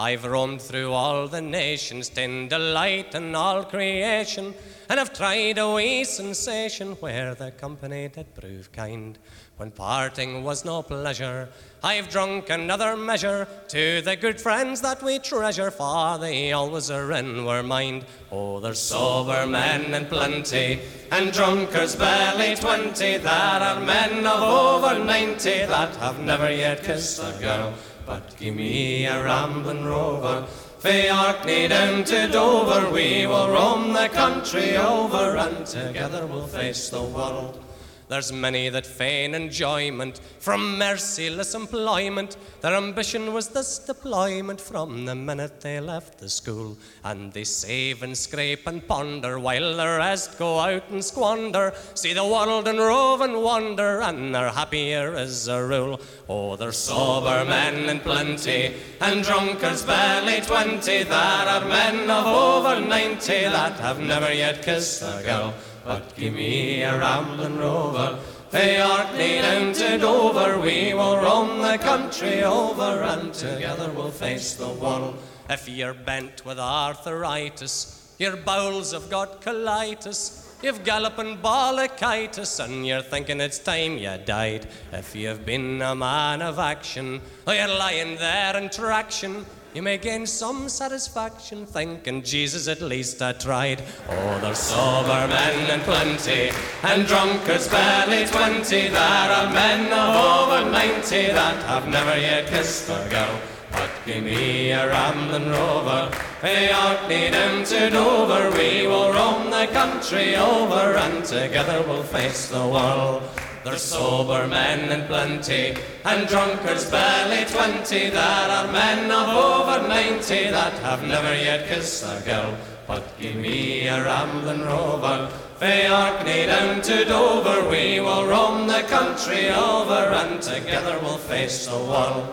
I've 0.00 0.24
roamed 0.24 0.62
through 0.62 0.92
all 0.92 1.26
the 1.26 1.40
nations, 1.40 2.08
in 2.16 2.46
delight 2.46 3.16
in 3.16 3.34
all 3.34 3.64
creation, 3.64 4.54
and 4.88 5.00
I've 5.00 5.12
tried 5.12 5.58
a 5.58 5.72
wee 5.74 6.04
sensation 6.04 6.92
where 7.00 7.34
the 7.34 7.50
company 7.50 8.06
did 8.06 8.32
prove 8.32 8.70
kind. 8.70 9.18
When 9.56 9.72
parting 9.72 10.44
was 10.44 10.64
no 10.64 10.82
pleasure, 10.82 11.48
I've 11.82 12.08
drunk 12.08 12.48
another 12.48 12.96
measure 12.96 13.48
to 13.68 14.00
the 14.02 14.14
good 14.14 14.40
friends 14.40 14.80
that 14.82 15.02
we 15.02 15.18
treasure, 15.18 15.72
for 15.72 16.16
they 16.16 16.52
always 16.52 16.92
are 16.92 17.10
in 17.10 17.44
our 17.44 17.64
mind. 17.64 18.04
Oh, 18.30 18.60
there's 18.60 18.78
sober 18.78 19.48
men 19.48 19.92
in 19.92 20.06
plenty, 20.06 20.78
and 21.10 21.32
drunkards 21.32 21.96
barely 21.96 22.54
twenty. 22.54 23.16
There 23.16 23.32
are 23.32 23.80
men 23.80 24.24
of 24.24 24.42
over 24.42 25.04
ninety 25.04 25.66
that 25.66 25.96
have 25.96 26.20
never 26.20 26.52
yet 26.52 26.84
kissed 26.84 27.18
a 27.18 27.36
girl. 27.40 27.74
But 28.08 28.38
give 28.38 28.56
me 28.56 29.04
a 29.04 29.22
ramblin' 29.22 29.84
rover, 29.84 30.46
fae 30.78 31.10
Orkney 31.10 31.68
down 31.68 32.04
to 32.04 32.26
Dover. 32.28 32.90
We 32.90 33.26
will 33.26 33.50
roam 33.50 33.92
the 33.92 34.08
country 34.08 34.78
over, 34.78 35.36
and 35.36 35.66
together 35.66 36.24
we'll 36.26 36.46
face 36.46 36.88
the 36.88 37.02
world. 37.02 37.62
There's 38.08 38.32
many 38.32 38.70
that 38.70 38.86
feign 38.86 39.34
enjoyment 39.34 40.20
from 40.38 40.78
merciless 40.78 41.54
employment. 41.54 42.38
Their 42.62 42.74
ambition 42.74 43.34
was 43.34 43.48
this 43.48 43.78
deployment 43.78 44.60
from 44.60 45.04
the 45.04 45.14
minute 45.14 45.60
they 45.60 45.78
left 45.78 46.18
the 46.18 46.30
school. 46.30 46.78
And 47.04 47.32
they 47.32 47.44
save 47.44 48.02
and 48.02 48.16
scrape 48.16 48.66
and 48.66 48.86
ponder 48.86 49.38
while 49.38 49.76
the 49.76 49.86
rest 49.98 50.38
go 50.38 50.58
out 50.58 50.88
and 50.90 51.04
squander. 51.04 51.74
See 51.94 52.14
the 52.14 52.24
world 52.24 52.66
and 52.66 52.78
rove 52.78 53.20
and 53.20 53.42
wander, 53.42 54.00
and 54.00 54.34
they're 54.34 54.50
happier 54.50 55.14
as 55.14 55.46
a 55.48 55.62
rule. 55.62 56.00
Oh, 56.28 56.56
there's 56.56 56.78
sober 56.78 57.44
men 57.44 57.90
in 57.90 58.00
plenty, 58.00 58.74
and 59.00 59.22
drunkards 59.22 59.82
barely 59.82 60.40
twenty. 60.40 61.02
There 61.02 61.12
are 61.12 61.64
men 61.66 62.10
of 62.10 62.26
over 62.26 62.80
ninety 62.80 63.42
that 63.42 63.78
have 63.80 64.00
never 64.00 64.32
yet 64.32 64.62
kissed 64.62 65.02
a 65.02 65.22
girl. 65.22 65.54
But 65.88 66.14
give 66.16 66.34
me 66.34 66.82
a 66.82 66.98
ramblin' 66.98 67.56
rover, 67.56 68.18
fae 68.50 68.78
Orkney 68.78 69.40
down 69.40 69.72
to 69.72 69.96
Dover. 69.96 70.60
We 70.60 70.92
will 70.92 71.16
roam 71.16 71.62
the 71.62 71.78
country 71.78 72.44
over, 72.44 73.02
and 73.04 73.32
together 73.32 73.90
we'll 73.96 74.10
face 74.10 74.52
the 74.52 74.68
world. 74.68 75.16
If 75.48 75.66
you're 75.66 75.94
bent 75.94 76.44
with 76.44 76.58
arthritis, 76.58 78.14
your 78.18 78.36
bowels 78.36 78.92
have 78.92 79.08
got 79.08 79.40
colitis. 79.40 80.44
You've 80.62 80.84
galloping 80.84 81.38
ballicitis, 81.38 82.62
and 82.62 82.86
you're 82.86 83.00
thinking 83.00 83.40
it's 83.40 83.58
time 83.58 83.96
you 83.96 84.14
died. 84.26 84.66
If 84.92 85.16
you've 85.16 85.46
been 85.46 85.80
a 85.80 85.94
man 85.94 86.42
of 86.42 86.58
action, 86.58 87.22
you're 87.46 87.66
lying 87.66 88.16
there 88.16 88.58
in 88.58 88.68
traction, 88.68 89.46
you 89.74 89.82
may 89.82 89.98
gain 89.98 90.26
some 90.26 90.68
satisfaction 90.68 91.66
thinking 91.66 92.22
Jesus 92.22 92.68
at 92.68 92.80
least 92.80 93.20
I 93.22 93.32
tried. 93.32 93.82
Oh, 94.08 94.38
there's 94.40 94.58
sober 94.58 95.28
men 95.28 95.70
in 95.70 95.80
plenty, 95.80 96.50
and 96.82 97.06
drunkards 97.06 97.68
barely 97.68 98.26
twenty. 98.26 98.88
There 98.88 98.98
are 98.98 99.52
men 99.52 99.92
of 99.92 100.16
over 100.16 100.70
ninety 100.70 101.26
that 101.26 101.62
have 101.64 101.88
never 101.88 102.18
yet 102.18 102.46
kissed 102.48 102.88
a 102.88 103.06
girl. 103.10 103.40
But 103.70 103.90
give 104.06 104.24
me 104.24 104.70
a 104.70 104.88
ramblin' 104.88 105.50
rover, 105.50 106.10
fae 106.40 106.72
Orkney 106.72 107.30
down 107.30 107.64
to 107.64 107.90
Dover. 107.90 108.50
We 108.56 108.86
will 108.86 109.12
roam 109.12 109.50
the 109.50 109.68
country 109.72 110.36
over, 110.36 110.96
and 110.96 111.22
together 111.22 111.84
we'll 111.86 112.02
face 112.02 112.48
the 112.48 112.66
world. 112.66 113.22
There's 113.64 113.82
sober 113.82 114.46
men 114.46 114.90
in 114.90 115.06
plenty, 115.06 115.76
and 116.04 116.28
drunkards 116.28 116.90
barely 116.90 117.44
twenty. 117.44 118.10
There 118.10 118.50
are 118.50 118.72
men 118.72 119.10
of 119.10 119.28
over 119.28 119.86
ninety 119.86 120.50
that 120.50 120.74
have 120.80 121.02
never 121.02 121.34
yet 121.34 121.68
kissed 121.68 122.04
a 122.04 122.22
girl. 122.24 122.56
But 122.86 123.18
give 123.20 123.36
me 123.36 123.86
a 123.86 124.02
ramblin' 124.02 124.62
rover, 124.62 125.28
fae 125.58 125.88
Orkney 125.90 126.46
down 126.46 126.80
to 126.82 127.04
Dover. 127.04 127.68
We 127.68 128.00
will 128.00 128.26
roam 128.26 128.66
the 128.66 128.82
country 128.88 129.50
over, 129.50 130.14
and 130.22 130.40
together 130.40 130.98
we'll 131.02 131.18
face 131.18 131.66
the 131.66 131.76
world. 131.76 132.32